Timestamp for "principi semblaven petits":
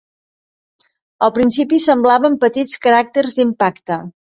1.35-2.83